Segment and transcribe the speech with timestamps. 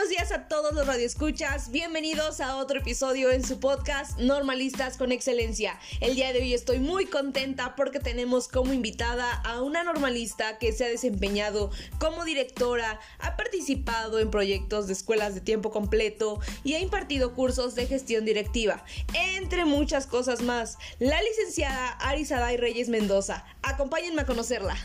[0.00, 1.70] buenos días a todos los radioescuchas.
[1.70, 5.78] Bienvenidos a otro episodio en su podcast Normalistas con Excelencia.
[6.00, 10.72] El día de hoy estoy muy contenta porque tenemos como invitada a una normalista que
[10.72, 16.74] se ha desempeñado como directora, ha participado en proyectos de escuelas de tiempo completo y
[16.74, 18.82] ha impartido cursos de gestión directiva,
[19.12, 20.78] entre muchas cosas más.
[20.98, 23.44] La licenciada Arisaday Reyes Mendoza.
[23.60, 24.78] Acompáñenme a conocerla.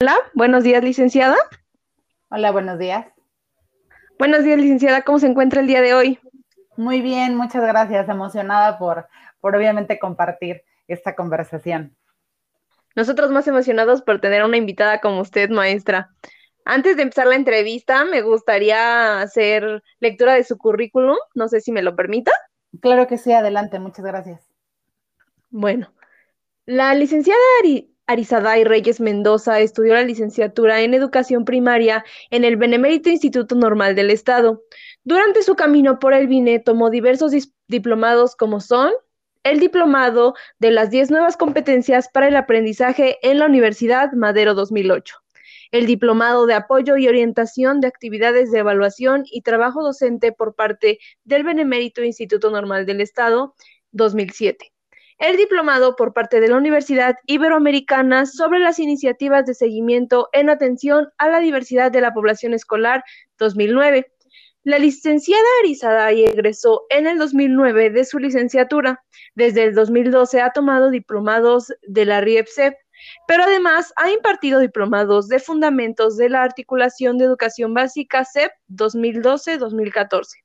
[0.00, 1.36] Hola, buenos días, licenciada.
[2.28, 3.06] Hola, buenos días.
[4.18, 5.02] Buenos días, licenciada.
[5.02, 6.18] ¿Cómo se encuentra el día de hoy?
[6.76, 8.08] Muy bien, muchas gracias.
[8.08, 9.06] Emocionada por,
[9.40, 11.96] por obviamente compartir esta conversación.
[12.96, 16.10] Nosotros más emocionados por tener una invitada como usted, maestra.
[16.64, 21.16] Antes de empezar la entrevista, me gustaría hacer lectura de su currículum.
[21.36, 22.32] No sé si me lo permita.
[22.80, 24.42] Claro que sí, adelante, muchas gracias.
[25.50, 25.94] Bueno,
[26.66, 33.08] la licenciada Ari Arizaday Reyes Mendoza estudió la licenciatura en educación primaria en el Benemérito
[33.08, 34.62] Instituto Normal del Estado.
[35.04, 37.32] Durante su camino por el BINE tomó diversos
[37.66, 38.92] diplomados como son
[39.42, 45.16] el diplomado de las 10 nuevas competencias para el aprendizaje en la Universidad Madero 2008,
[45.70, 50.98] el diplomado de apoyo y orientación de actividades de evaluación y trabajo docente por parte
[51.24, 53.54] del Benemérito Instituto Normal del Estado
[53.92, 54.73] 2007
[55.18, 61.08] el diplomado por parte de la Universidad Iberoamericana sobre las iniciativas de seguimiento en atención
[61.18, 63.04] a la diversidad de la población escolar
[63.38, 64.10] 2009.
[64.64, 69.04] La licenciada Arizaday egresó en el 2009 de su licenciatura.
[69.34, 72.74] Desde el 2012 ha tomado diplomados de la RIEPSEP,
[73.28, 80.44] pero además ha impartido diplomados de fundamentos de la articulación de educación básica CEP 2012-2014.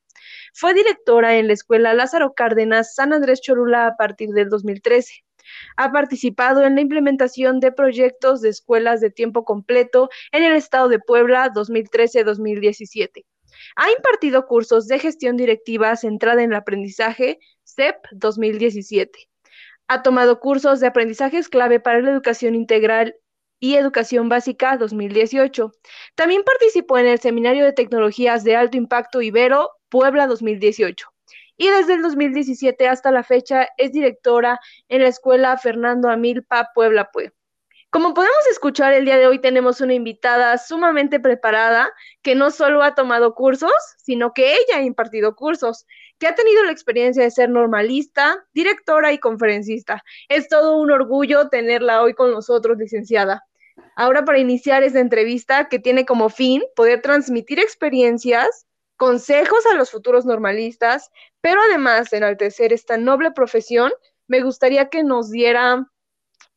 [0.53, 5.23] Fue directora en la Escuela Lázaro Cárdenas San Andrés Cholula a partir del 2013.
[5.77, 10.89] Ha participado en la implementación de proyectos de escuelas de tiempo completo en el estado
[10.89, 13.25] de Puebla 2013-2017.
[13.75, 19.29] Ha impartido cursos de gestión directiva centrada en el aprendizaje CEP 2017.
[19.87, 23.15] Ha tomado cursos de aprendizajes clave para la educación integral
[23.59, 25.71] y Educación Básica 2018.
[26.15, 31.07] También participó en el Seminario de Tecnologías de Alto Impacto Ibero Puebla 2018.
[31.57, 37.11] Y desde el 2017 hasta la fecha es directora en la Escuela Fernando Amilpa Puebla
[37.11, 37.33] Puebla.
[37.91, 41.91] Como podemos escuchar, el día de hoy tenemos una invitada sumamente preparada
[42.21, 45.87] que no solo ha tomado cursos, sino que ella ha impartido cursos,
[46.19, 50.03] que ha tenido la experiencia de ser normalista, directora y conferencista.
[50.27, 53.43] Es todo un orgullo tenerla hoy con nosotros, licenciada.
[53.95, 58.67] Ahora para iniciar esta entrevista que tiene como fin poder transmitir experiencias,
[58.99, 63.93] consejos a los futuros normalistas, pero además enaltecer esta noble profesión,
[64.27, 65.87] me gustaría que nos diera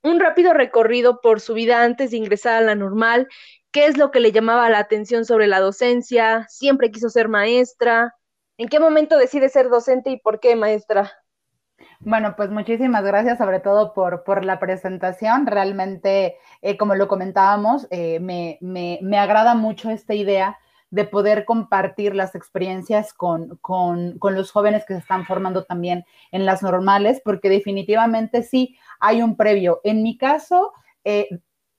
[0.03, 3.29] un rápido recorrido por su vida antes de ingresar a la normal,
[3.71, 8.17] qué es lo que le llamaba la atención sobre la docencia, siempre quiso ser maestra,
[8.59, 11.13] en qué momento decide ser docente y por qué maestra.
[12.01, 15.47] Bueno, pues muchísimas gracias sobre todo por, por la presentación.
[15.47, 20.59] Realmente, eh, como lo comentábamos, eh, me, me, me, agrada mucho esta idea
[20.93, 26.05] de poder compartir las experiencias con, con, con, los jóvenes que se están formando también
[26.33, 29.81] en las normales, porque definitivamente sí hay un previo.
[29.85, 30.73] En mi caso,
[31.05, 31.31] eh,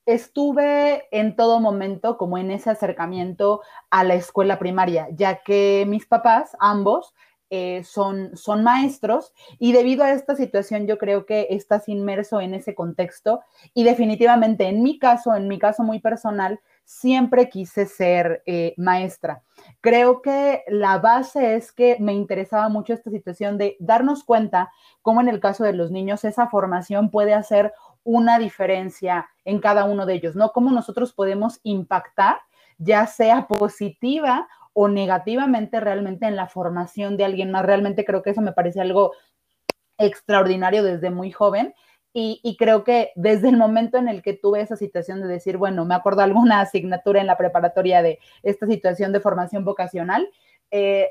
[0.08, 6.08] estuve en todo momento como en ese acercamiento a la escuela primaria, ya que mis
[6.08, 7.14] papás, ambos,
[7.52, 12.56] eh, son, son maestros y debido a esta situación yo creo que estás inmerso en
[12.56, 13.42] ese contexto
[13.76, 19.44] y definitivamente en mi caso, en mi caso muy personal, siempre quise ser eh, maestra.
[19.82, 24.72] Creo que la base es que me interesaba mucho esta situación de darnos cuenta
[25.02, 27.74] cómo en el caso de los niños esa formación puede hacer
[28.04, 30.52] una diferencia en cada uno de ellos, ¿no?
[30.52, 32.38] Cómo nosotros podemos impactar,
[32.78, 37.66] ya sea positiva o negativamente realmente en la formación de alguien más.
[37.66, 39.14] Realmente creo que eso me parece algo
[39.98, 41.74] extraordinario desde muy joven.
[42.16, 45.84] Y, creo que desde el momento en el que tuve esa situación de decir, bueno,
[45.84, 50.30] me acuerdo alguna asignatura en la preparatoria de esta situación de formación vocacional,
[50.70, 51.10] eh,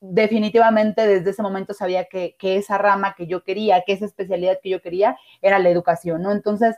[0.00, 4.58] definitivamente desde ese momento sabía que, que, esa rama que yo quería, que esa especialidad
[4.62, 6.32] que yo quería era la educación, ¿no?
[6.32, 6.76] Entonces,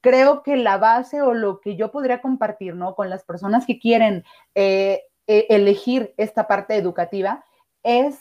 [0.00, 2.94] creo que la base o lo que yo podría compartir, ¿no?
[2.94, 4.22] Con las personas que quieren
[4.54, 7.42] eh, e, elegir esta parte educativa
[7.82, 8.18] es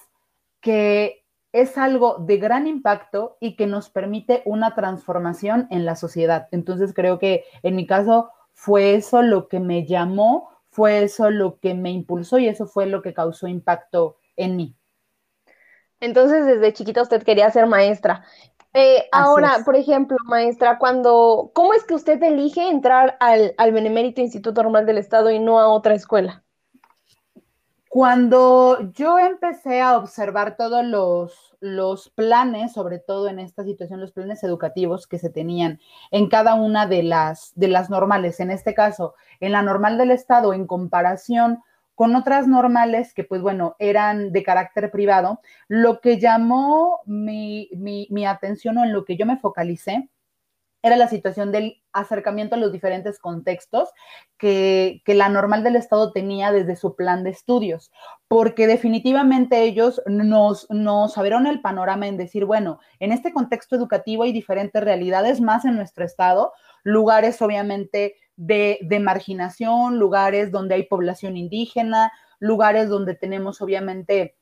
[0.61, 1.22] que
[1.53, 6.47] es algo de gran impacto y que nos permite una transformación en la sociedad.
[6.51, 11.59] Entonces creo que en mi caso fue eso lo que me llamó, fue eso lo
[11.59, 14.75] que me impulsó y eso fue lo que causó impacto en mí.
[15.99, 18.25] Entonces, desde chiquita usted quería ser maestra.
[18.73, 24.19] Eh, ahora, por ejemplo, maestra, cuando, ¿cómo es que usted elige entrar al, al Benemérito
[24.19, 26.42] Instituto Normal del Estado y no a otra escuela?
[27.93, 34.11] Cuando yo empecé a observar todos los, los, planes, sobre todo en esta situación, los
[34.11, 35.79] planes educativos que se tenían
[36.09, 40.09] en cada una de las, de las normales, en este caso, en la normal del
[40.09, 41.59] Estado, en comparación
[41.93, 48.25] con otras normales que, pues bueno, eran de carácter privado, lo que llamó mi, mi,
[48.25, 50.09] atención o en lo que yo me focalicé
[50.83, 53.89] era la situación del acercamiento a los diferentes contextos
[54.37, 57.91] que, que, la normal del Estado tenía desde su plan de estudios,
[58.27, 64.23] porque definitivamente ellos nos, nos abrieron el panorama en decir, bueno, en este contexto educativo
[64.23, 66.51] hay diferentes realidades más en nuestro Estado,
[66.83, 74.35] lugares obviamente de, marginación, lugares donde hay población indígena, lugares donde tenemos obviamente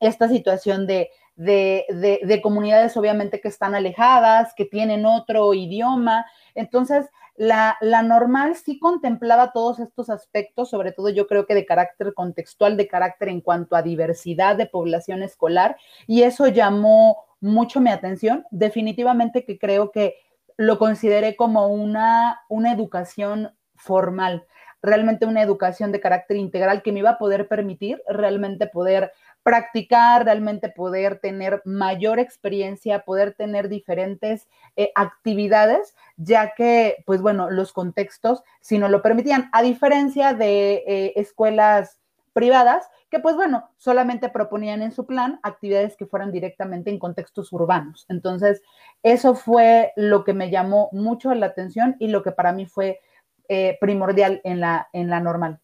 [0.00, 6.26] esta situación de, de, comunidades obviamente que están alejadas, que tienen otro idioma.
[6.54, 7.06] Entonces,
[7.36, 12.12] la, la, normal sí contemplaba todos estos aspectos, sobre todo yo creo que de carácter
[12.12, 15.76] contextual, de carácter en cuanto a diversidad de población escolar,
[16.08, 18.44] y eso llamó mucho mi atención.
[18.50, 20.16] Definitivamente que creo que
[20.56, 24.44] lo consideré como una, una educación formal,
[24.82, 29.12] realmente una educación de carácter integral que me iba a poder permitir realmente poder
[29.42, 34.46] practicar, realmente poder tener mayor experiencia, poder tener diferentes
[34.76, 40.84] eh, actividades, ya que, pues bueno, los contextos, si no lo permitían, a diferencia de
[40.86, 41.98] eh, escuelas
[42.32, 47.52] privadas, que pues bueno, solamente proponían en su plan actividades que fueran directamente en contextos
[47.52, 48.06] urbanos.
[48.08, 48.62] Entonces,
[49.02, 53.00] eso fue lo que me llamó mucho la atención y lo que para mí fue
[53.48, 55.58] eh, primordial en la, en la normal.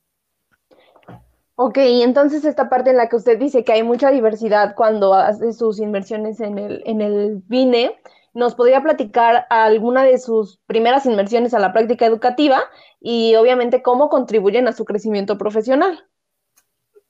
[1.56, 5.52] Ok, entonces esta parte en la que usted dice que hay mucha diversidad cuando hace
[5.52, 7.96] sus inmersiones en el, en el BINE,
[8.32, 12.60] ¿nos podría platicar alguna de sus primeras inmersiones a la práctica educativa
[13.00, 16.04] y obviamente cómo contribuyen a su crecimiento profesional?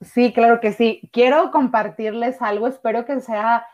[0.01, 1.09] Sí, claro que sí.
[1.11, 3.65] Quiero compartirles algo, espero que sea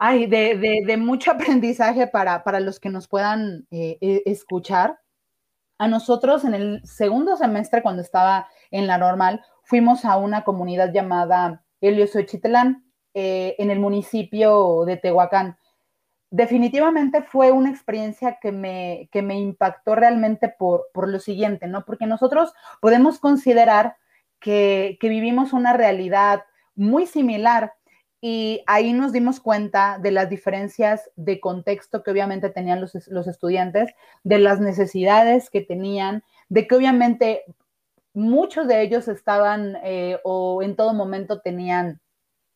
[0.00, 4.98] ay, de, mucho aprendizaje para, los que nos puedan eh, e, escuchar.
[5.78, 10.92] A nosotros en el segundo semestre, cuando estaba en la normal, fuimos a una comunidad
[10.92, 12.84] llamada Heliosochitlán,
[13.14, 15.56] eh, en el municipio de Tehuacán.
[16.30, 21.84] Definitivamente fue una experiencia que me, que me impactó realmente por, por lo siguiente, ¿no?
[21.84, 23.96] Porque nosotros podemos considerar
[24.40, 26.42] que, vivimos una realidad
[26.74, 27.74] muy similar
[28.20, 33.94] y ahí nos dimos cuenta de las diferencias de contexto que obviamente tenían los, estudiantes,
[34.24, 37.44] de las necesidades que tenían, de que obviamente
[38.14, 42.00] muchos de ellos estaban eh, o en todo momento tenían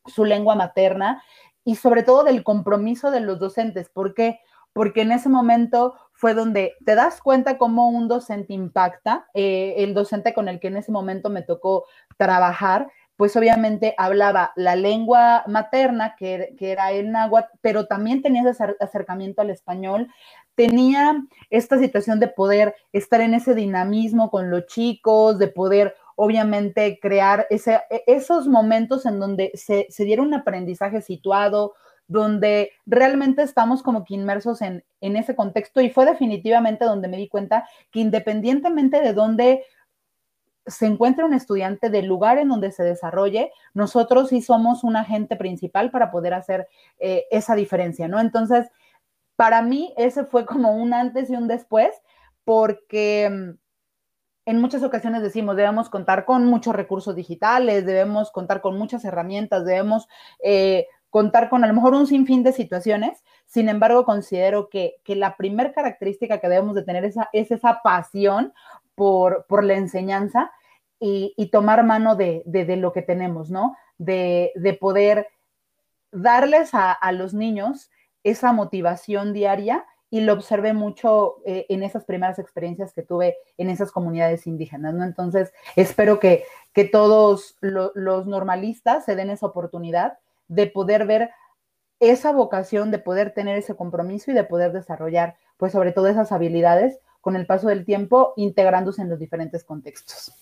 [0.06, 1.22] su lengua materna
[1.64, 3.88] y sobre todo del compromiso de los docentes.
[3.88, 4.40] ¿Por qué?
[4.72, 9.26] Porque en ese momento fue donde te das cuenta cómo un docente impacta.
[9.34, 11.86] Eh, el docente con el que en ese momento me tocó
[12.16, 18.76] trabajar, pues obviamente hablaba la lengua materna, que, era el náhuatl, pero también tenía ese
[18.81, 20.08] acercamiento al español,
[20.55, 21.16] tenía
[21.50, 27.46] esta situación de poder estar en ese dinamismo con los chicos, de poder obviamente crear
[27.50, 31.75] ese, e, esos momentos en donde se, se diera un aprendizaje situado,
[32.06, 37.28] donde realmente estamos como que inmersos en, ese contexto y fue definitivamente donde me di
[37.28, 39.64] cuenta que independientemente de dónde
[40.66, 45.37] se encuentre un estudiante del lugar en donde se desarrolle, nosotros sí somos un agente
[45.37, 46.68] principal para poder hacer
[46.99, 48.21] eh, esa diferencia, ¿no?
[48.21, 48.66] Entonces,
[49.37, 51.90] para mí ese fue como un antes y un después,
[52.44, 53.50] porque mm,
[54.47, 59.64] en muchas ocasiones decimos, debemos contar con muchos recursos digitales, debemos contar con muchas herramientas,
[59.64, 60.06] debemos
[60.42, 63.23] eh, contar con a lo mejor un sinfín de situaciones.
[63.47, 68.52] Sin embargo, considero que, la primer característica que debemos de tener es, esa pasión
[68.94, 70.52] por, la enseñanza
[70.98, 72.42] y, tomar mano de,
[72.78, 73.76] lo que tenemos, ¿no?
[73.98, 75.28] De, poder
[76.12, 77.90] darles a, los niños
[78.22, 83.68] esa motivación diaria y lo observé mucho eh, en esas primeras experiencias que tuve en
[83.68, 85.04] esas comunidades indígenas, ¿no?
[85.04, 86.44] Entonces, espero que,
[86.90, 91.30] todos los normalistas se den esa oportunidad de poder ver
[92.00, 96.32] esa vocación, de poder tener ese compromiso y de poder desarrollar, pues sobre todo esas
[96.32, 100.33] habilidades con el paso del tiempo, integrándose en los diferentes contextos.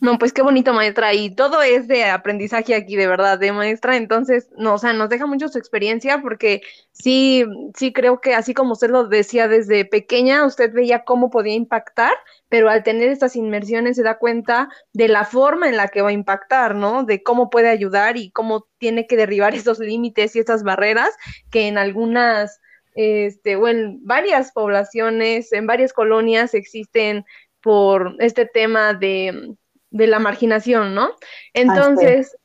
[0.00, 1.12] No, pues qué bonito, maestra.
[1.12, 3.96] Y todo es de aprendizaje aquí, de verdad, de maestra.
[3.96, 6.60] Entonces, no, o sea, nos deja mucho su experiencia porque
[6.92, 7.44] sí,
[7.76, 12.14] sí creo que así como usted lo decía desde pequeña, usted veía cómo podía impactar,
[12.48, 16.10] pero al tener estas inmersiones se da cuenta de la forma en la que va
[16.10, 17.02] a impactar, ¿no?
[17.02, 21.10] De cómo puede ayudar y cómo tiene que derribar esos límites y estas barreras
[21.50, 22.60] que en algunas,
[22.98, 23.66] este, o
[24.00, 27.24] varias poblaciones, en varias colonias existen
[27.60, 29.56] por este tema de
[29.90, 31.10] de la marginación, ¿no?
[31.54, 32.36] Entonces,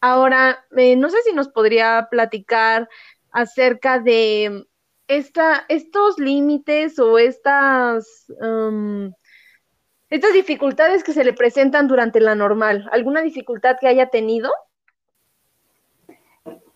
[0.00, 2.88] ahora, eh, no sé si nos podría platicar
[3.32, 4.66] acerca de
[5.08, 9.12] esta, estos límites o estas, um,
[10.08, 12.88] estas dificultades que se le presentan durante la normal.
[12.92, 14.52] ¿Alguna dificultad que haya tenido?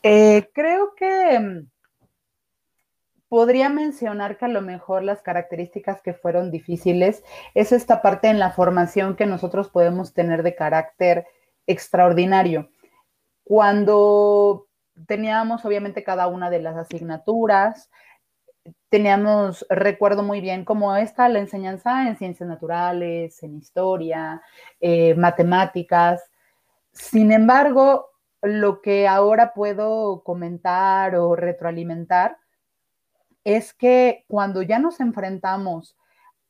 [0.03, 1.64] Eh, creo que
[3.35, 7.25] podría mencionar que a lo mejor las características que fueron difíciles
[7.55, 11.26] es esta parte en la formación que nosotros podemos tener de carácter
[11.67, 12.71] extraordinario.
[13.43, 14.69] Cuando
[15.09, 17.91] teníamos obviamente cada una de las asignaturas,
[18.88, 24.43] teníamos, recuerdo muy bien, como esta, la enseñanza en ciencias naturales, en historia,
[24.81, 26.23] eh, matemáticas.
[26.93, 28.11] Sin embargo,
[28.43, 32.37] lo que ahora puedo comentar o retroalimentar
[33.45, 35.97] es que cuando ya nos enfrentamos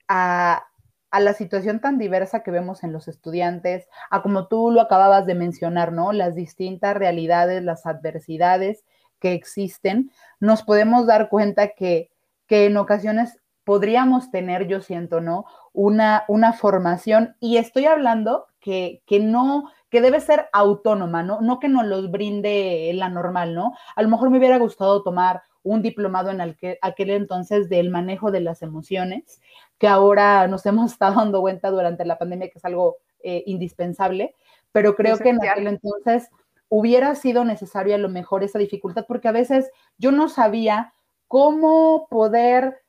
[0.08, 0.64] a,
[1.12, 5.36] la situación tan diversa que vemos en los estudiantes, a como tú lo acababas de
[5.36, 6.12] mencionar, ¿no?
[6.12, 8.84] Las distintas realidades, las adversidades
[9.20, 10.10] que existen,
[10.40, 12.10] nos podemos dar cuenta que,
[12.48, 15.44] que en ocasiones podríamos tener, yo siento, ¿no?
[15.72, 21.40] Una, una formación, y estoy hablando que, que, no, que debe ser autónoma, ¿no?
[21.40, 23.72] No que nos los brinde la normal, ¿no?
[23.94, 28.40] A lo mejor me hubiera gustado tomar un diplomado en aquel entonces del manejo de
[28.40, 29.40] las emociones,
[29.78, 34.36] que ahora nos hemos estado dando cuenta durante la pandemia que es algo eh, indispensable,
[34.70, 36.28] pero creo que en aquel entonces
[36.68, 40.92] hubiera sido necesario a lo mejor esa dificultad, porque a veces yo no sabía
[41.28, 42.82] cómo poder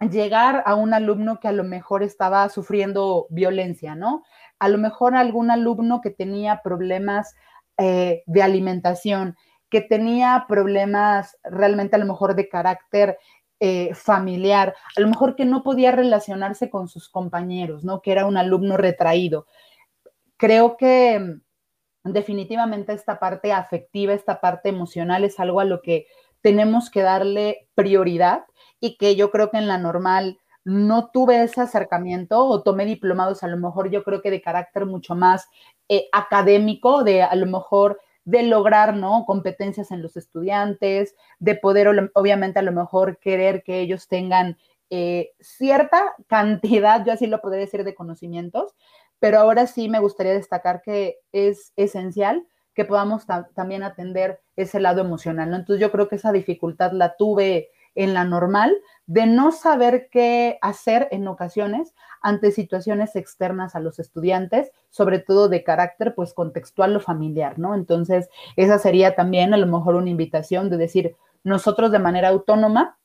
[0.00, 4.22] llegar a un alumno que a lo mejor estaba sufriendo violencia, ¿no?
[4.58, 7.34] A lo mejor algún alumno que tenía problemas
[7.78, 9.36] eh, de alimentación,
[9.74, 13.18] que tenía problemas realmente a lo mejor de carácter
[13.58, 18.00] eh, familiar, a lo mejor que no podía relacionarse con sus compañeros, ¿no?
[18.00, 19.48] Que era un alumno retraído.
[20.36, 26.06] Creo que mm, definitivamente esta parte afectiva, esta parte emocional es algo a lo que
[26.40, 28.44] tenemos que darle prioridad
[28.78, 33.42] y que yo creo que en la normal no tuve ese acercamiento o tomé diplomados
[33.42, 35.48] a lo mejor yo creo que de carácter mucho más
[35.88, 39.24] eh, académico, de a lo mejor de lograr, ¿no?
[39.26, 44.56] Competencias en los estudiantes, de poder, obviamente, a lo mejor querer que ellos tengan
[44.90, 48.74] eh, cierta cantidad, yo así lo podría decir, de conocimientos,
[49.18, 55.00] pero ahora sí me gustaría destacar que es esencial que podamos también atender ese lado
[55.00, 55.54] emocional.
[55.54, 60.58] Entonces yo creo que esa dificultad la tuve en la normal de no saber qué
[60.62, 66.96] hacer en ocasiones ante situaciones externas a los estudiantes, sobre todo de carácter pues contextual
[66.96, 67.74] o familiar, ¿no?
[67.74, 72.98] Entonces, esa sería también a lo mejor una invitación de decir, nosotros de manera autónoma,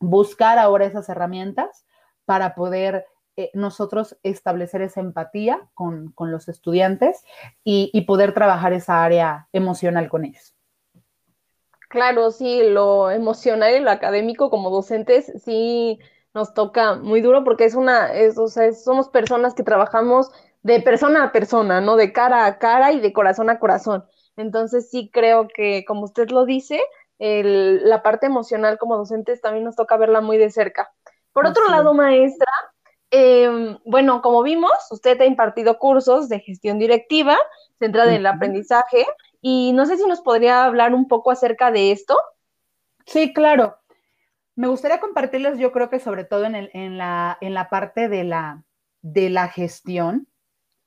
[0.00, 1.84] buscar ahora esas herramientas
[2.24, 3.06] para poder
[3.36, 7.22] eh, nosotros establecer esa empatía con, los estudiantes
[7.64, 10.55] y poder trabajar esa área emocional con ellos.
[11.88, 15.98] Claro, sí, lo emocional y lo académico como docentes sí
[16.34, 20.30] nos toca muy duro porque es una, es, o sea, somos personas que trabajamos
[20.62, 21.96] de persona a persona, ¿no?
[21.96, 24.04] De cara a cara y de corazón a corazón.
[24.36, 26.82] Entonces sí creo que, como usted lo dice,
[27.18, 30.92] el, la parte emocional como docentes también nos toca verla muy de cerca.
[31.32, 32.50] Por otro lado, maestra,
[33.10, 37.38] em, bueno, como vimos, usted ha impartido cursos de gestión directiva
[37.78, 39.06] centrada en el aprendizaje
[39.48, 42.18] y no sé si nos podría hablar un poco acerca de esto.
[43.06, 43.76] Sí, claro.
[44.56, 48.64] Me gustaría compartirles, yo creo que sobre todo en, la, en la parte de la,
[49.02, 50.26] de la gestión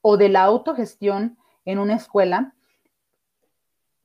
[0.01, 2.53] o de la autogestión en una escuela,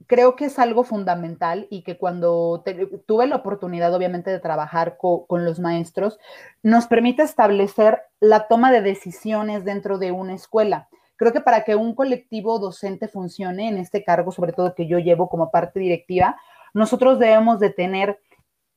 [0.06, 2.62] creo que es algo fundamental y que cuando
[3.06, 6.20] tuve la oportunidad, obviamente, de trabajar con los maestros,
[6.62, 10.88] nos permite establecer la toma de decisiones dentro de una escuela.
[11.16, 14.98] Creo que para que un colectivo docente funcione en este cargo, sobre todo que yo
[14.98, 16.36] llevo como parte directiva,
[16.72, 18.20] nosotros debemos de tener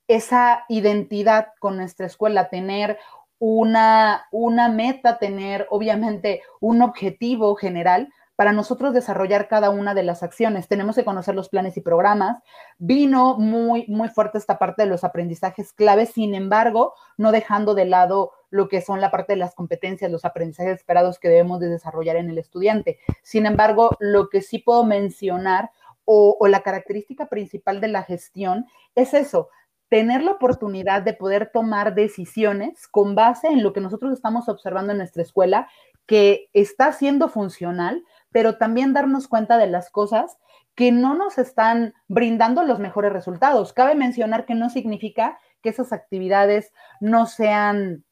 [0.08, 2.98] esa identidad con nuestra escuela, tener
[3.40, 10.22] una, una meta, tener obviamente un objetivo general para nosotros desarrollar cada una de las
[10.22, 10.68] acciones.
[10.68, 12.38] Tenemos que conocer los planes y programas.
[12.78, 17.86] Vino muy, muy fuerte esta parte de los aprendizajes claves, sin embargo, no dejando de
[17.86, 21.70] lado lo que son la parte de las competencias, los aprendizajes esperados que debemos de
[21.70, 23.00] desarrollar en el estudiante.
[23.24, 25.72] Sin embargo, lo que sí puedo mencionar
[26.06, 29.50] o, o la característica principal de la gestión es eso,
[29.90, 34.92] tener la oportunidad de poder tomar decisiones con base en lo que nosotros estamos observando
[34.92, 35.68] en nuestra escuela,
[36.06, 40.38] que está siendo funcional, pero también darnos cuenta de las cosas
[40.76, 43.74] que no nos están brindando los mejores resultados.
[43.74, 48.06] Cabe mencionar que no significa que esas actividades no sean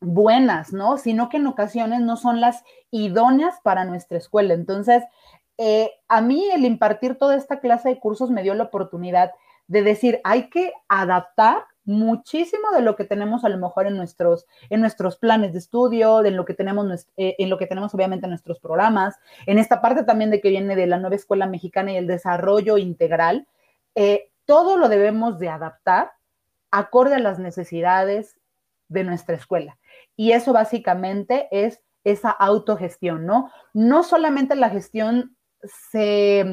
[0.00, 0.96] buenas, ¿no?
[0.96, 4.54] Sino que en ocasiones no son las idóneas para nuestra escuela.
[4.54, 5.04] Entonces,
[5.58, 9.32] eh, a mí el impartir toda esta clase de cursos me dio la oportunidad
[9.66, 14.46] de decir, hay que adaptar muchísimo de lo que tenemos a lo mejor en nuestros,
[14.68, 18.26] en nuestros planes de estudio, de lo que tenemos, eh, en lo que tenemos obviamente
[18.26, 19.16] en nuestros programas,
[19.46, 22.76] en esta parte también de que viene de la nueva escuela mexicana y el desarrollo
[22.76, 23.48] integral,
[23.94, 26.12] eh, todo lo debemos de adaptar
[26.70, 28.36] acorde a las necesidades
[28.88, 29.78] de nuestra escuela.
[30.14, 33.50] Y eso básicamente es esa autogestión, ¿no?
[33.72, 35.36] No solamente la gestión
[35.90, 36.44] se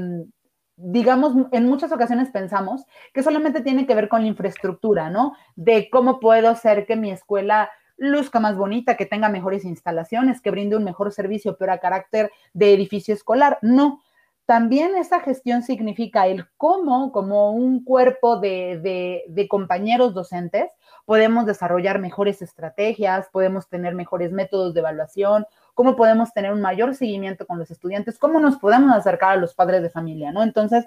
[0.78, 5.34] digamos, en muchas ocasiones pensamos que solamente tiene que ver con la infraestructura, ¿no?
[5.56, 10.52] De cómo puedo hacer que mi escuela luzca más bonita, que tenga mejores instalaciones, que
[10.52, 13.58] brinde un mejor servicio, pero a carácter de edificio escolar.
[13.62, 14.02] No,
[14.46, 20.72] también esa gestión significa el cómo, como un cuerpo de, de, compañeros docentes,
[21.06, 26.96] podemos desarrollar mejores estrategias, podemos tener mejores métodos de evaluación, cómo podemos tener un mayor
[26.96, 30.42] seguimiento con los estudiantes, cómo nos podemos acercar a los padres de familia, ¿no?
[30.42, 30.86] Entonces,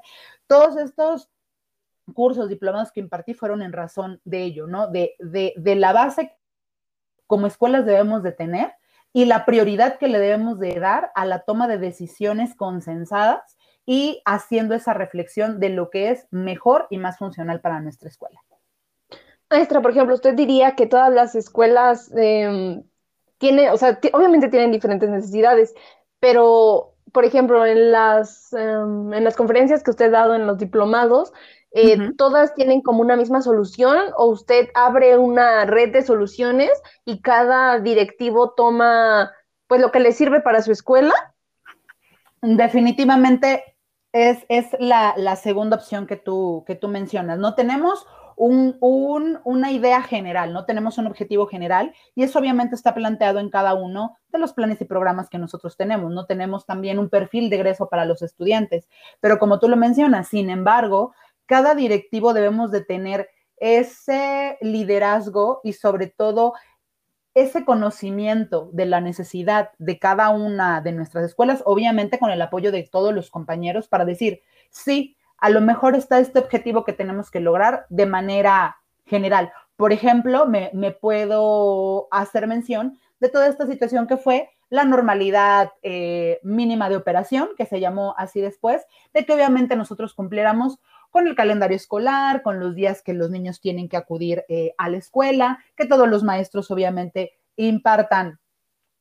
[0.49, 1.30] todos estos
[2.14, 4.88] cursos, diplomados que impartí fueron en razón de ello, ¿no?
[4.88, 6.35] De, de, de la base
[7.26, 8.73] como escuelas debemos de tener
[9.12, 14.23] y la prioridad que le debemos de dar a la toma de decisiones consensadas y
[14.25, 18.42] haciendo esa reflexión de lo que es mejor y más funcional para nuestra escuela.
[19.50, 22.83] Maestra, por ejemplo, usted diría que todas las escuelas eh,
[23.38, 25.75] tiene, o sea, obviamente tienen diferentes necesidades,
[26.21, 30.59] pero, por ejemplo, en las, em, en las conferencias que usted ha dado en los
[30.59, 31.33] diplomados,
[31.71, 36.71] eh, ¿todas tienen como una misma solución o usted abre una red de soluciones
[37.04, 39.33] y cada directivo toma
[39.66, 41.12] pues lo que le sirve para su escuela?
[42.40, 43.76] Definitivamente
[44.12, 47.38] es, es la, la, segunda opción que tú, que tú mencionas.
[47.38, 48.07] No tenemos
[48.38, 50.64] una idea general, ¿no?
[50.64, 54.81] Tenemos un objetivo general y eso obviamente está planteado en cada uno de los planes
[54.81, 56.27] y programas que nosotros tenemos, ¿no?
[56.27, 58.88] Tenemos también un perfil de egreso para los estudiantes,
[59.20, 61.14] pero como tú lo mencionas, sin embargo,
[61.46, 66.55] cada directivo debemos de tener ese liderazgo y sobre todo
[67.35, 72.72] ese conocimiento de la necesidad de cada una de nuestras escuelas, obviamente con el apoyo
[72.72, 77.31] de todos los compañeros para decir, sí, a lo mejor está este objetivo que tenemos
[77.31, 79.53] que lograr de manera general.
[79.77, 86.40] Por ejemplo, me, puedo hacer mención de toda esta situación que fue la normalidad eh,
[86.42, 88.83] mínima de operación, que se llamó así después,
[89.14, 90.79] de que obviamente nosotros cumpliéramos
[91.11, 94.90] con el calendario escolar, con los días que los niños tienen que acudir eh, a
[94.90, 98.40] la escuela, que todos los maestros obviamente impartan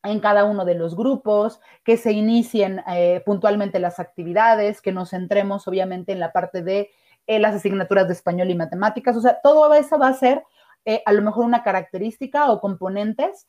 [0.08, 5.12] en cada uno de los grupos, que se inicien eh, puntualmente las actividades, que nos
[5.12, 6.92] centremos obviamente en la parte de
[7.28, 9.16] eh, las asignaturas de español y matemáticas.
[9.18, 10.44] O sea, todo eso va a ser
[10.86, 13.48] eh, a lo mejor una característica o componentes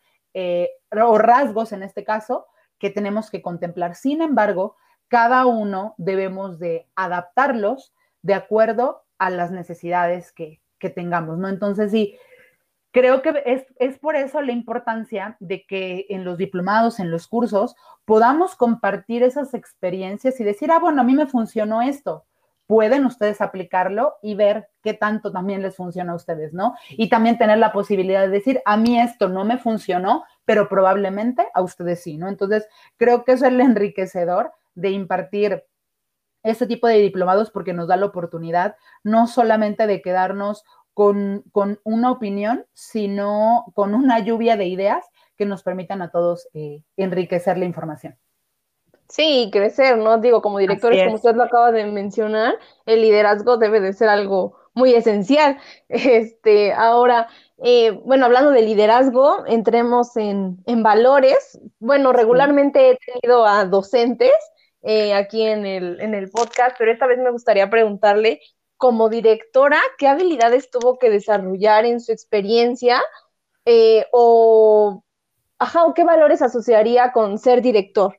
[0.92, 2.46] o rasgos en este caso
[2.78, 3.96] que tenemos que contemplar.
[3.96, 4.76] Sin embargo,
[5.08, 7.92] cada uno debemos de adaptarlos
[8.22, 11.48] de acuerdo a las necesidades que, que tengamos, ¿no?
[11.48, 12.16] Entonces, sí,
[12.90, 13.42] Creo que
[13.78, 19.22] es, por eso la importancia de que en los diplomados, en los cursos, podamos compartir
[19.22, 22.24] esas experiencias y decir, ah, bueno, a mí me funcionó esto.
[22.66, 26.74] Pueden ustedes aplicarlo y ver qué tanto también les funciona a ustedes, ¿no?
[26.90, 31.46] Y también tener la posibilidad de decir, a mí esto no me funcionó, pero probablemente
[31.54, 32.28] a ustedes sí, ¿no?
[32.28, 35.64] Entonces, creo que eso es el enriquecedor de impartir
[36.42, 40.64] este tipo de diplomados porque nos da la oportunidad no solamente de quedarnos
[40.98, 45.06] con, una opinión, sino con una lluvia de ideas
[45.36, 48.18] que nos permitan a todos eh, enriquecer la información.
[49.08, 50.18] Sí, crecer, ¿no?
[50.18, 54.56] Digo, como directores, como usted lo acaba de mencionar, el liderazgo debe de ser algo
[54.74, 55.58] muy esencial.
[55.88, 57.28] Este, ahora,
[57.62, 61.60] eh, bueno, hablando de liderazgo, entremos en, valores.
[61.78, 64.34] Bueno, regularmente he tenido a docentes
[64.82, 68.40] eh, aquí en el, en el podcast, pero esta vez me gustaría preguntarle
[68.78, 73.02] como directora, ¿qué habilidades tuvo que desarrollar en su experiencia?
[73.64, 75.02] Eh, o,
[75.58, 78.18] ajá, qué valores asociaría con ser director?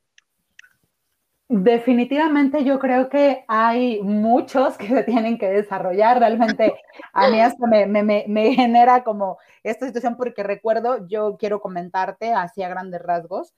[1.47, 6.19] Definitivamente yo creo que hay muchos que se tienen que desarrollar.
[6.19, 6.75] Realmente
[7.13, 12.33] a mí hasta me, me, me, genera como esta situación porque recuerdo, yo quiero comentarte
[12.33, 13.55] así a grandes rasgos.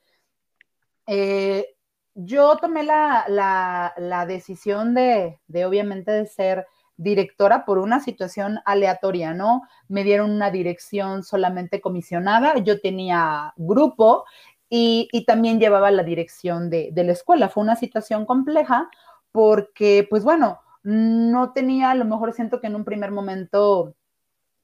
[1.08, 1.66] Eh,
[2.14, 6.68] yo tomé la, la, la decisión de, de, obviamente, de ser
[7.02, 9.64] directora por una situación aleatoria, ¿no?
[9.88, 14.26] Me dieron una dirección solamente comisionada, yo tenía grupo
[14.70, 17.50] y, también llevaba la dirección de, la escuela.
[17.50, 18.90] Fue una situación compleja
[19.32, 23.96] porque, pues bueno, no tenía, a lo mejor siento que en un primer momento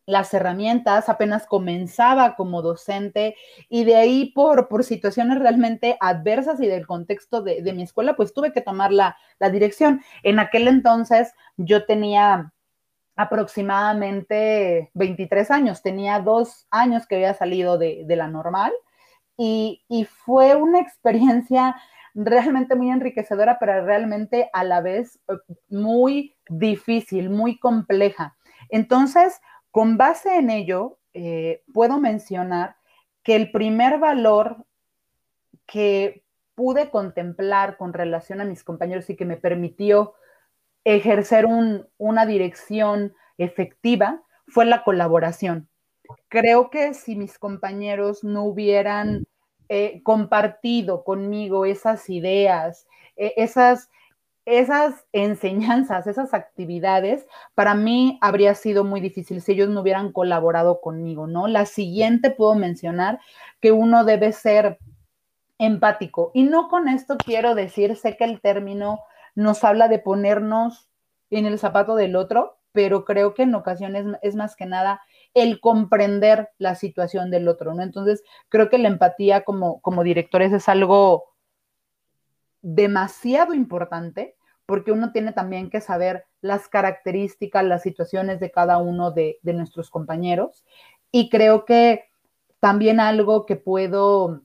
[0.07, 3.35] las herramientas, apenas comenzaba como docente
[3.69, 8.33] y de ahí por, por situaciones realmente adversas y del contexto de, mi escuela, pues
[8.33, 9.15] tuve que tomar la,
[9.51, 10.01] dirección.
[10.23, 12.51] En aquel entonces yo tenía
[13.15, 18.73] aproximadamente 23 años, tenía dos años que había salido de, de la normal
[19.37, 21.75] y, fue una experiencia
[22.15, 25.33] realmente muy enriquecedora, pero realmente a la vez eh,
[25.69, 28.35] muy difícil, muy compleja.
[28.69, 29.39] Entonces,
[29.77, 32.77] con base en ello, eh, puedo mencionar
[33.21, 34.65] que el primer valor
[35.67, 36.23] que
[36.55, 40.15] pude contemplar con relación a mis compañeros y que me permitió
[40.83, 41.45] ejercer
[41.99, 45.69] una dirección efectiva fue la colaboración.
[46.27, 49.25] Creo que si mis compañeros no hubieran
[49.69, 53.91] eh, compartido conmigo esas ideas, e, esas,
[54.47, 60.79] esas enseñanzas, esas actividades, para mí habría sido muy difícil si ellos no hubieran colaborado
[60.79, 61.47] conmigo, ¿no?
[61.47, 63.19] La siguiente puedo mencionar
[63.59, 64.79] que uno debe ser
[65.57, 66.31] empático.
[66.33, 69.01] Y no con esto quiero decir, sé que el término
[69.35, 70.89] nos habla de ponernos
[71.29, 75.01] en el zapato del otro, pero creo que en ocasiones es más que nada
[75.33, 77.83] el comprender la situación del otro, ¿no?
[77.83, 81.33] Entonces, creo que la empatía como, como directores es algo
[82.61, 84.36] demasiado importante
[84.67, 89.53] porque uno tiene también que saber las características, las situaciones de cada uno de, de
[89.53, 90.63] nuestros compañeros.
[91.11, 92.03] Y creo que
[92.59, 94.43] también algo que puedo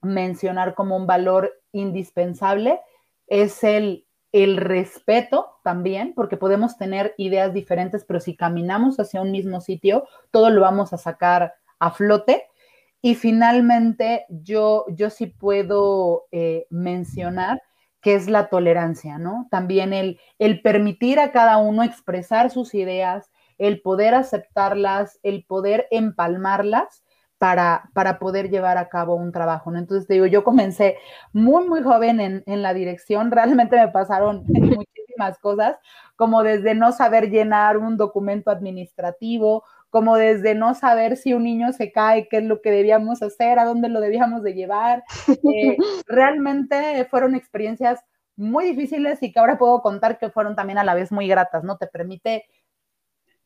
[0.00, 2.80] mencionar como un valor indispensable
[3.26, 9.30] es el el respeto también, porque podemos tener ideas diferentes, pero si caminamos hacia un
[9.30, 12.46] mismo sitio, todo lo vamos a sacar a flote.
[13.00, 17.62] Y finalmente, yo, yo sí puedo eh, mencionar
[18.00, 19.48] que es la tolerancia, ¿no?
[19.50, 25.88] También el, el permitir a cada uno expresar sus ideas, el poder aceptarlas, el poder
[25.90, 27.02] empalmarlas
[27.38, 29.78] para, para poder llevar a cabo un trabajo, ¿no?
[29.78, 30.96] Entonces, digo, yo comencé
[31.32, 33.30] muy, muy joven en, en la dirección,
[33.70, 35.76] realmente me pasaron muchísimas cosas,
[36.16, 41.72] como desde no saber llenar un documento administrativo, como desde no saber si un niño
[41.72, 45.04] se cae, qué es lo que debíamos hacer, a dónde lo debíamos de llevar.
[45.28, 48.00] Eh, realmente fueron experiencias
[48.36, 51.64] muy difíciles y que ahora puedo contar que fueron también a la vez muy gratas,
[51.64, 51.76] ¿no?
[51.76, 52.46] Te permite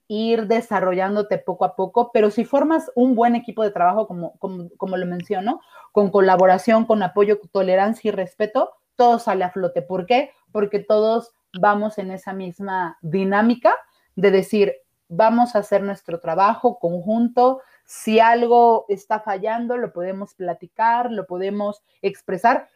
[0.09, 4.97] ir desarrollándote poco a poco, pero si formas un buen equipo de trabajo, como, como,
[4.97, 5.61] lo menciono,
[5.93, 9.81] con colaboración, con apoyo, tolerancia y respeto, todo sale a flote.
[9.81, 10.31] ¿Por qué?
[10.51, 13.75] Porque todos vamos en esa misma dinámica
[14.17, 14.75] de decir,
[15.13, 21.83] vamos a hacer nuestro trabajo conjunto, si algo está fallando, lo podemos platicar, lo podemos
[22.01, 22.69] expresar.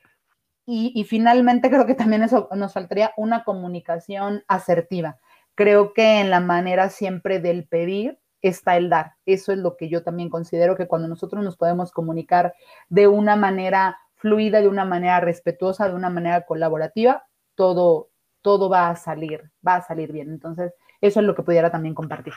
[0.69, 5.19] Y, finalmente creo que también eso nos faltaría una comunicación asertiva
[5.57, 9.15] creo que en la manera siempre del pedir está el dar.
[9.25, 12.55] Eso es lo que yo también considero que cuando nosotros nos podemos comunicar
[12.89, 18.11] de una manera fluida, de una manera respetuosa, de una manera colaborativa, todo,
[18.43, 20.29] todo va a salir, va a salir bien.
[20.31, 22.35] Entonces, eso es lo que pudiera también compartir.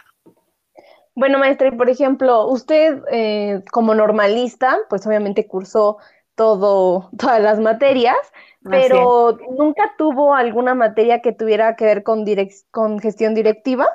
[1.16, 5.98] Bueno, maestra, y por ejemplo, usted eh, como normalista, pues obviamente cursó
[6.36, 8.18] todo, todas las materias,
[8.64, 12.26] pero ¿nunca tuvo alguna materia que tuviera que ver con,
[12.72, 13.88] con gestión directiva?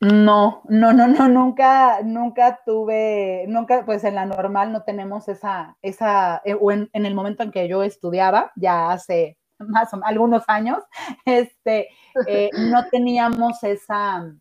[0.00, 5.78] No, no, no, no, nunca, nunca tuve, nunca, pues en la normal no tenemos esa,
[5.80, 10.44] esa, eh, o en, el momento en que yo estudiaba, ya hace más o algunos
[10.48, 10.78] años,
[11.24, 11.88] este,
[12.26, 14.32] eh, no teníamos esa,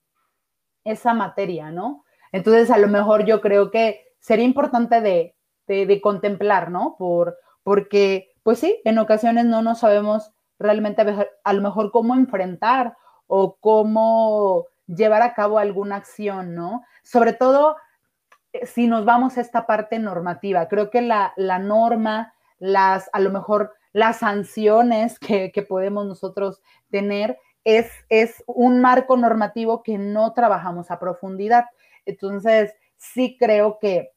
[0.83, 2.03] esa materia, ¿no?
[2.31, 5.35] Entonces, a lo mejor yo creo que sería importante de,
[5.67, 6.95] de, de contemplar, ¿no?
[6.97, 11.03] Por, porque pues sí, en ocasiones no nos sabemos realmente
[11.43, 12.95] a lo mejor cómo enfrentar
[13.27, 16.83] o cómo llevar a cabo alguna acción, ¿no?
[17.03, 17.75] Sobre todo
[18.53, 20.67] eh, si nos vamos a esta parte normativa.
[20.67, 27.89] Creo que la, norma, las, a lo mejor las sanciones que, podemos nosotros tener es,
[28.09, 31.63] es un marco normativo que no trabajamos a profundidad.
[32.05, 34.11] Entonces, sí creo que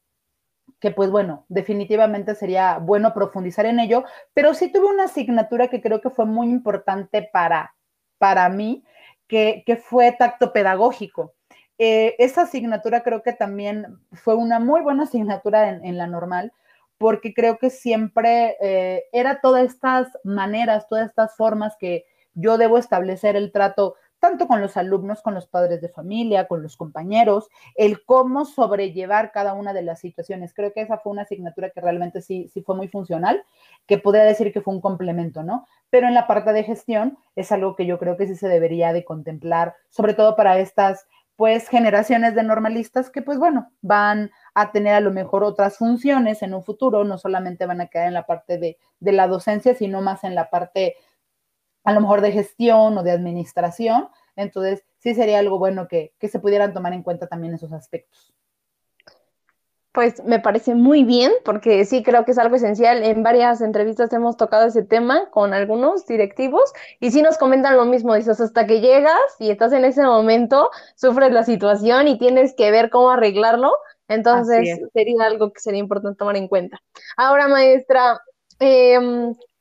[0.80, 5.80] que pues bueno, definitivamente sería bueno profundizar en ello, pero sí tuve una asignatura que
[5.80, 7.74] creo que fue muy importante para,
[8.18, 8.84] para mí,
[9.26, 11.34] que, fue tacto pedagógico.
[11.78, 16.52] Eh, esa asignatura creo que también fue una muy buena asignatura en, la normal,
[16.98, 22.78] porque creo que siempre eh, era todas estas maneras, todas estas formas que yo debo
[22.78, 27.48] establecer el trato tanto con los alumnos, con los padres de familia, con los compañeros,
[27.76, 30.54] el cómo sobrellevar cada una de las situaciones.
[30.54, 33.44] Creo que esa fue una asignatura que realmente sí, sí fue muy funcional,
[33.86, 35.66] que podría decir que fue un complemento, ¿no?
[35.90, 38.92] Pero en la parte de gestión es algo que yo creo que sí se debería
[38.92, 41.06] de contemplar, sobre todo para estas,
[41.36, 44.30] pues, generaciones de normalistas que, pues, bueno, van
[44.60, 48.08] a tener a lo mejor otras funciones en un futuro, no solamente van a quedar
[48.08, 50.96] en la parte de, de la docencia, sino más en la parte
[51.84, 54.08] a lo mejor de gestión o de administración.
[54.36, 58.32] Entonces, sí sería algo bueno que, se pudieran tomar en cuenta también esos aspectos.
[59.92, 63.02] Pues me parece muy bien, porque sí creo que es algo esencial.
[63.02, 67.84] En varias entrevistas hemos tocado ese tema con algunos directivos y sí nos comentan lo
[67.84, 68.14] mismo.
[68.14, 72.70] Dices, hasta que llegas y estás en ese momento, sufres la situación y tienes que
[72.70, 73.72] ver cómo arreglarlo.
[74.08, 76.80] Entonces, sería algo que sería importante tomar en cuenta.
[77.16, 78.20] Ahora, maestra,
[78.58, 78.98] eh,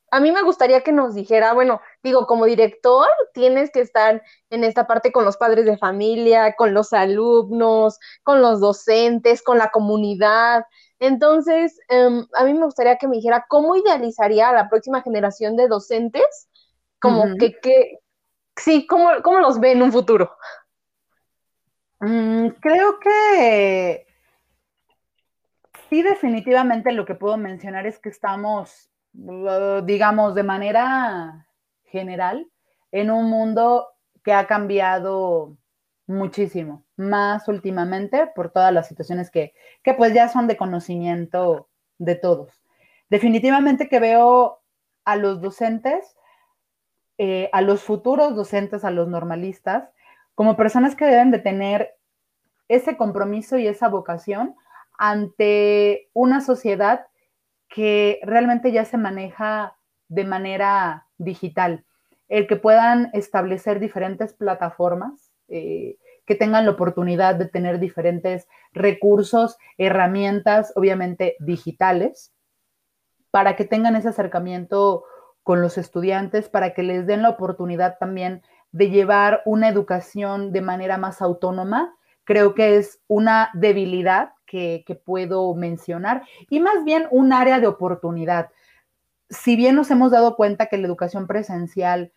[0.10, 4.64] a mí me gustaría que nos dijera, bueno, digo, como director tienes que estar en
[4.64, 9.70] esta parte con los padres de familia, con los alumnos, con los docentes, con la
[9.70, 10.64] comunidad.
[11.00, 15.58] Entonces, em, a mí me gustaría que me dijera cómo idealizaría a la próxima generación
[15.58, 16.50] de docentes,
[17.00, 18.00] como que, que,
[18.56, 20.32] sí, cómo, cómo los ve en un futuro.
[22.00, 24.07] Mm, creo que
[25.90, 28.90] sí, definitivamente lo que puedo mencionar es que estamos
[29.84, 31.48] digamos, de manera
[31.86, 32.48] general,
[32.92, 33.88] en un mundo
[34.24, 35.58] que ha cambiado
[36.06, 39.54] muchísimo, más últimamente por todas las situaciones que,
[39.98, 42.62] pues ya son de conocimiento de todos.
[43.10, 44.62] Definitivamente que veo
[45.04, 46.16] a los docentes,
[47.18, 49.90] eh, a los futuros docentes, a los normalistas,
[50.36, 51.98] como personas que deben de tener
[52.68, 54.56] ese compromiso y esa vocación
[54.98, 57.08] ante una sociedad
[57.70, 61.86] que realmente ya se maneja de manera digital,
[62.28, 69.58] el que puedan establecer diferentes plataformas, eh, que tengan la oportunidad de tener diferentes recursos,
[69.78, 72.34] herramientas, obviamente digitales,
[73.32, 75.06] para que tengan ese acercamiento
[75.44, 80.62] con los estudiantes, para que les den la oportunidad también de llevar una educación de
[80.62, 81.96] manera más autónoma.
[82.26, 88.50] Creo que es una debilidad que, puedo mencionar y más bien un área de oportunidad.
[89.30, 92.12] Si bien nos hemos dado cuenta que la educación presencial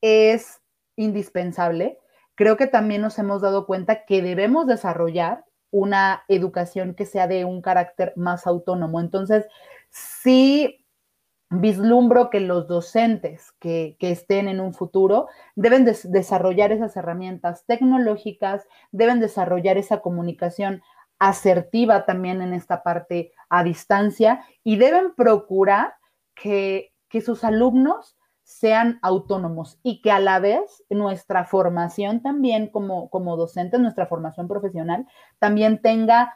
[0.00, 0.60] es
[0.96, 1.98] indispensable,
[2.34, 7.44] creo que también nos hemos dado cuenta que debemos desarrollar una educación que sea de
[7.44, 9.00] un carácter más autónomo.
[9.00, 9.46] Entonces,
[9.90, 10.80] sí
[11.50, 19.18] vislumbro que los docentes que, estén en un futuro deben desarrollar esas herramientas tecnológicas, deben
[19.18, 20.82] desarrollar esa comunicación
[21.20, 25.94] asertiva también en esta parte a distancia y deben procurar
[26.34, 26.92] que,
[27.24, 33.80] sus alumnos sean autónomos y que a la vez nuestra formación también como, como docentes,
[33.80, 35.06] nuestra formación profesional,
[35.38, 36.34] también tenga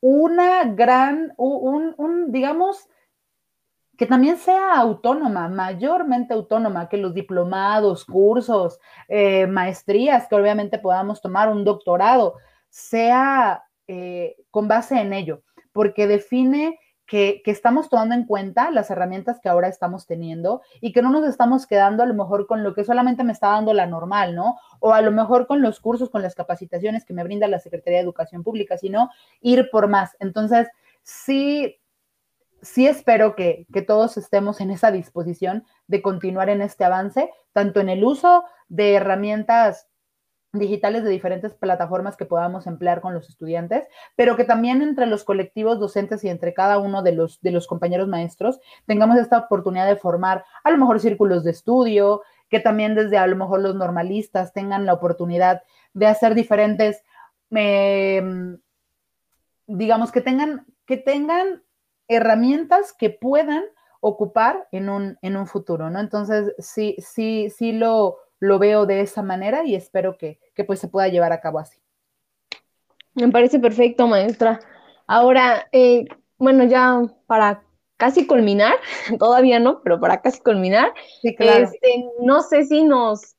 [0.00, 2.88] una gran, un, digamos,
[3.96, 11.20] que también sea autónoma, mayormente autónoma, que los diplomados, cursos, eh, maestrías que obviamente podamos
[11.20, 12.34] tomar, un doctorado,
[12.68, 19.40] sea eh, con base en ello, porque define que, estamos tomando en cuenta las herramientas
[19.40, 22.72] que ahora estamos teniendo y que no nos estamos quedando a lo mejor con lo
[22.72, 24.58] que solamente me está dando la normal, ¿no?
[24.78, 27.98] O a lo mejor con los cursos, con las capacitaciones que me brinda la Secretaría
[27.98, 30.16] de Educación Pública, sino ir por más.
[30.20, 30.68] Entonces,
[31.02, 31.80] sí,
[32.62, 37.80] sí espero que, que todos estemos en esa disposición de continuar en este avance, tanto
[37.80, 39.88] en el uso de herramientas
[40.52, 43.84] digitales de diferentes plataformas que podamos emplear con los estudiantes,
[44.16, 47.66] pero que también entre los colectivos docentes y entre cada uno de los, de los
[47.66, 52.96] compañeros maestros tengamos esta oportunidad de formar a lo mejor círculos de estudio, que también
[52.96, 55.62] desde a lo mejor los normalistas tengan la oportunidad
[55.94, 57.04] de hacer diferentes,
[57.50, 58.58] em,
[59.66, 61.62] digamos, que tengan, que tengan
[62.08, 63.62] herramientas que puedan
[64.00, 66.00] ocupar en un, en un futuro, ¿no?
[66.00, 70.88] Entonces, sí, sí, sí lo, lo veo de esa manera y espero que, pues se
[70.88, 71.80] pueda llevar a cabo así.
[73.14, 74.60] Me parece perfecto, maestra.
[75.06, 76.06] Ahora, eh,
[76.38, 77.62] bueno, ya para
[77.96, 78.74] casi culminar,
[79.18, 83.36] todavía no, pero para casi culminar, este, no sé si nos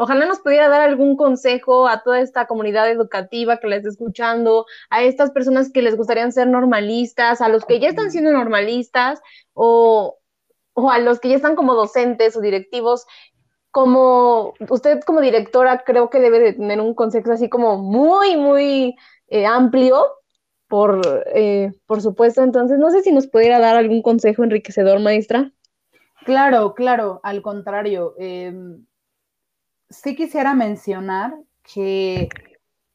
[0.00, 4.64] Ojalá nos pudiera dar algún consejo a toda esta comunidad educativa que la está escuchando,
[4.90, 9.20] a estas personas que les gustaría ser normalistas, a los que ya están siendo normalistas
[9.54, 10.16] o,
[10.74, 13.06] o a los que ya están como docentes o directivos.
[13.78, 18.96] Como usted como directora creo que debe de tener un consejo así como muy, muy
[19.28, 20.04] eh, amplio,
[20.66, 21.00] por,
[21.32, 22.42] eh, por supuesto.
[22.42, 25.52] Entonces, no sé si nos pudiera dar algún consejo enriquecedor, maestra.
[26.24, 28.16] Claro, claro, al contrario.
[28.18, 28.84] Em,
[29.88, 32.28] sí quisiera mencionar que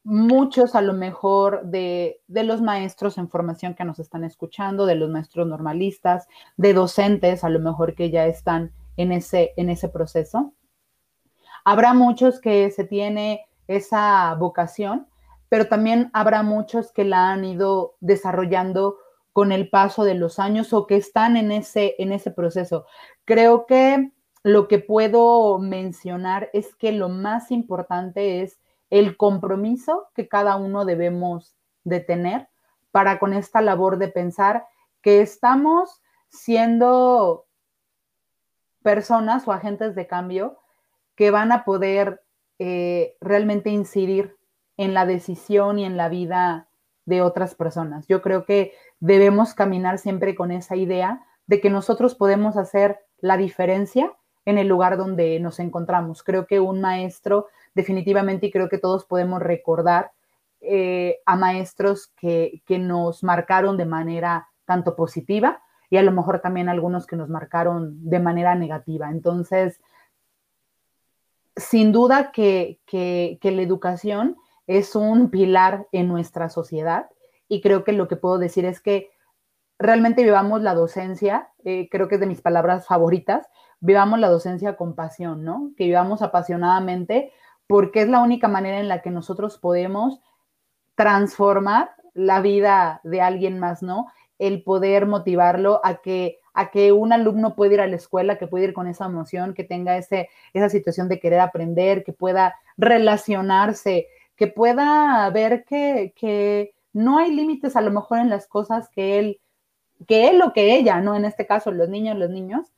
[0.02, 5.08] muchos a lo mejor de, los maestros en formación que nos están escuchando, de los
[5.08, 10.52] maestros normalistas, de docentes a lo mejor que ya están en ese, en ese proceso.
[11.64, 15.08] Habrá muchos que se tiene esa vocación,
[15.48, 18.98] pero también habrá muchos que la han ido desarrollando
[19.32, 22.86] con el paso de los años o que están en ese, en ese proceso.
[23.24, 30.28] Creo que lo que puedo mencionar es que lo más importante es el compromiso que
[30.28, 32.48] cada uno debemos de tener
[32.92, 34.66] para con esta labor de pensar
[35.00, 37.46] que estamos siendo
[38.82, 40.58] personas o agentes de cambio
[41.16, 42.22] que van a poder
[42.58, 44.36] eh, realmente incidir
[44.76, 46.68] en la decisión y en la vida
[47.06, 48.06] de otras personas.
[48.06, 53.36] Yo creo que debemos caminar siempre con esa idea de que nosotros podemos hacer la
[53.36, 54.12] diferencia
[54.44, 56.22] en el lugar donde nos encontramos.
[56.22, 60.12] Creo que un maestro, definitivamente, y creo que todos podemos recordar
[60.60, 66.40] eh, a maestros que, que nos marcaron de manera tanto positiva y a lo mejor
[66.40, 69.10] también algunos que nos marcaron de manera negativa.
[69.10, 69.80] Entonces,
[71.56, 74.36] sin duda que, que, que, la educación
[74.66, 77.08] es un pilar en nuestra sociedad
[77.48, 79.10] y creo que lo que puedo decir es que
[79.78, 83.46] realmente vivamos la docencia, eh, creo que es de mis palabras favoritas,
[83.80, 85.72] vivamos la docencia con pasión, ¿no?
[85.76, 87.32] Que vivamos apasionadamente
[87.66, 90.20] porque es la única manera en la que nosotros podemos
[90.94, 94.06] transformar la vida de alguien más, ¿no?
[94.38, 98.46] El poder motivarlo a que, a que un alumno pueda ir a la escuela, que
[98.46, 102.54] pueda ir con esa emoción, que tenga ese, esa situación de querer aprender, que pueda
[102.76, 108.88] relacionarse, que pueda ver que, que no hay límites a lo mejor en las cosas
[108.88, 109.40] que él,
[110.06, 111.16] que él o que ella, ¿no?
[111.16, 112.72] En este caso, los niños, los niños,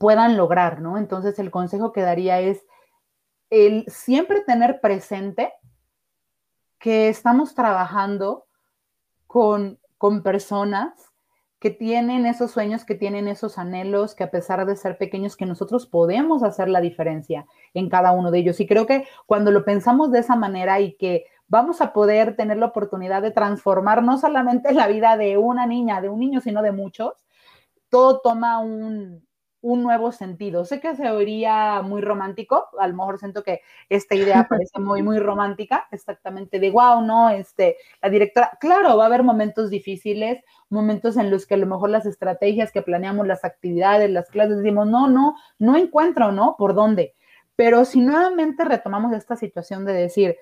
[0.00, 0.98] puedan lograr, ¿no?
[0.98, 2.66] Entonces el consejo que daría es
[3.50, 5.52] el siempre tener presente
[6.80, 8.46] que estamos trabajando
[9.28, 11.13] con, con personas
[11.64, 15.46] que tienen esos sueños, que tienen esos anhelos, que a pesar de ser pequeños, que
[15.46, 18.60] nosotros podemos hacer la diferencia en cada uno de ellos.
[18.60, 22.58] Y creo que cuando lo pensamos de esa manera y que vamos a poder tener
[22.58, 26.60] la oportunidad de transformar no solamente la vida de una niña, de un niño, sino
[26.60, 27.14] de muchos,
[27.88, 29.26] todo toma un,
[29.64, 30.66] un nuevo sentido.
[30.66, 35.02] Sé que se oiría muy romántico, a lo mejor siento que esta idea parece muy,
[35.02, 37.30] muy romántica, exactamente de wow, ¿no?
[37.30, 41.66] Este, la directora, claro, va a haber momentos difíciles, momentos en los que a lo
[41.66, 46.56] mejor las estrategias que planeamos, las actividades, las clases, decimos, no, no, no encuentro, ¿no?
[46.58, 47.14] ¿Por dónde?
[47.56, 50.36] Pero si nuevamente retomamos esta situación de decir,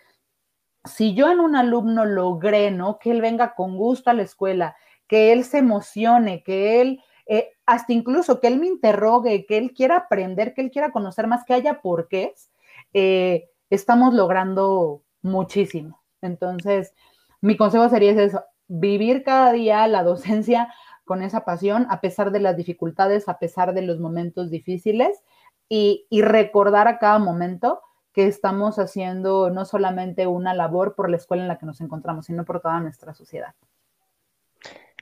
[0.84, 2.98] si yo en un alumno logré, ¿no?
[2.98, 4.74] Que él venga con gusto a la escuela,
[5.06, 9.72] que él se emocione, que él eh, hasta incluso que él me interrogue, que él
[9.72, 12.50] quiera aprender, que él quiera conocer más, que haya porqués,
[12.92, 16.02] eh, estamos logrando muchísimo.
[16.20, 16.94] Entonces,
[17.40, 20.72] mi consejo sería eso, vivir cada día la docencia
[21.04, 25.22] con esa pasión, a pesar de las dificultades, a pesar de los momentos difíciles,
[25.68, 27.80] y, y recordar a cada momento
[28.12, 32.26] que estamos haciendo no solamente una labor por la escuela en la que nos encontramos,
[32.26, 33.54] sino por toda nuestra sociedad.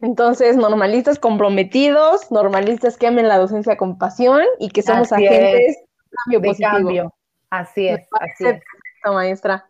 [0.02, 5.76] Entonces, normalistas comprometidos, normalistas que amen la docencia con pasión y que somos agentes
[6.24, 7.14] cambio de cambio.
[7.50, 8.52] Así es, así es.
[8.52, 9.66] Perfecto, maestra.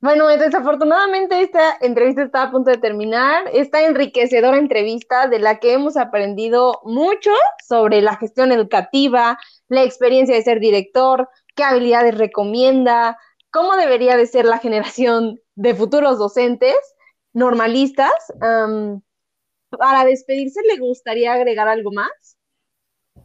[0.00, 3.44] Bueno, desafortunadamente esta entrevista está a punto de terminar.
[3.52, 7.30] Esta enriquecedora entrevista de la que hemos aprendido mucho
[7.66, 13.18] sobre la gestión educativa, la experiencia de ser director, qué habilidades recomienda,
[13.50, 16.76] cómo debería de ser la generación de futuros docentes
[17.32, 18.12] normalistas
[19.70, 22.36] para despedirse, ¿le gustaría agregar algo más?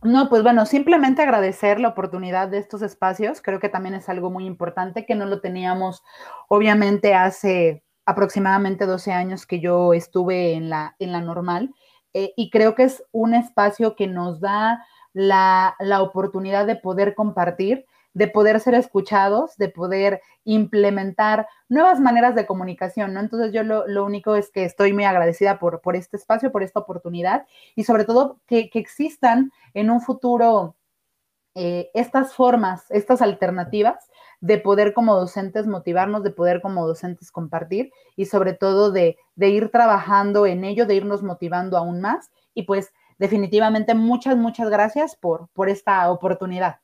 [0.03, 3.41] No, pues bueno, simplemente agradecer la oportunidad de estos espacios.
[3.41, 6.03] Creo que también es algo muy importante que no lo teníamos,
[6.47, 11.73] obviamente, hace aproximadamente 12 años que yo estuve en la, en la normal.
[12.13, 17.13] Eh, y creo que es un espacio que nos da la, la oportunidad de poder
[17.13, 23.19] compartir de poder ser escuchados, de poder implementar nuevas maneras de comunicación, ¿no?
[23.19, 26.79] Entonces yo lo, único es que estoy muy agradecida por, por, este espacio, por esta
[26.79, 27.45] oportunidad
[27.75, 30.75] y sobre todo que, existan en un futuro
[31.55, 34.09] eh, estas formas, estas alternativas
[34.39, 39.49] de poder como docentes motivarnos, de poder como docentes compartir y sobre todo de, de
[39.49, 42.31] ir trabajando en ello, de irnos motivando aún más.
[42.53, 46.79] Y pues definitivamente muchas, muchas gracias por, por esta oportunidad.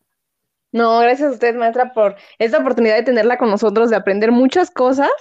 [0.72, 4.70] No, gracias a usted, maestra, por esta oportunidad de tenerla con nosotros, de aprender muchas
[4.70, 5.12] cosas.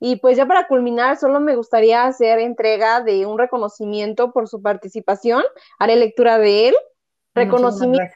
[0.00, 4.60] Y pues ya para culminar, solo me gustaría hacer entrega de un reconocimiento por su
[4.62, 5.42] participación.
[5.78, 6.74] Haré lectura de él.
[7.34, 8.14] Reconocimiento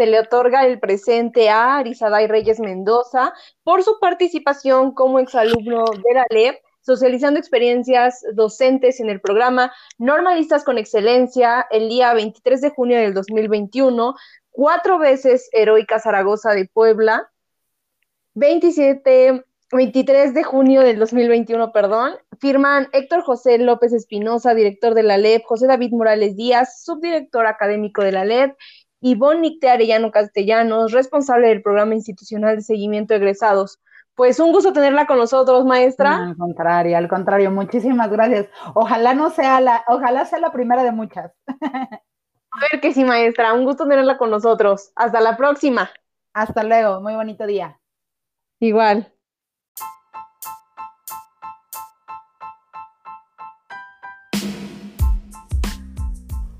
[0.00, 3.34] se le otorga el presente a Arizaday Reyes Mendoza
[3.64, 10.64] por su participación como exalumno de la LEP, socializando experiencias docentes en el programa Normalistas
[10.64, 14.14] con Excelencia el día 23 de junio del 2021,
[14.60, 17.30] cuatro veces Heroica Zaragoza de Puebla,
[18.34, 25.16] 27 23 de junio del 2021, perdón, firman Héctor José López Espinosa, director de la
[25.16, 28.54] LEP, José David Morales Díaz, subdirector académico de la LEP,
[29.00, 33.80] Ivonne Nicte Arellano Castellanos, responsable del programa institucional de seguimiento de egresados.
[34.14, 36.16] Pues un gusto tenerla con nosotros, maestra.
[36.16, 38.48] al contrario, al contrario, muchísimas gracias.
[38.74, 41.32] Ojalá no sea la, ojalá sea la primera de muchas.
[42.52, 44.90] A ver que sí, maestra, un gusto tenerla con nosotros.
[44.96, 45.90] Hasta la próxima.
[46.32, 47.80] Hasta luego, muy bonito día.
[48.58, 49.12] Igual.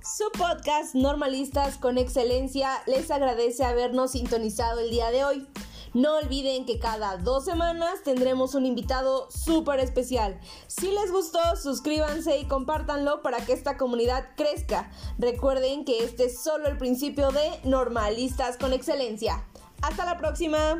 [0.03, 5.49] Su podcast Normalistas con Excelencia les agradece habernos sintonizado el día de hoy.
[5.93, 10.39] No olviden que cada dos semanas tendremos un invitado súper especial.
[10.69, 14.91] Si les gustó, suscríbanse y compártanlo para que esta comunidad crezca.
[15.19, 19.45] Recuerden que este es solo el principio de Normalistas con Excelencia.
[19.83, 20.79] Hasta la próxima.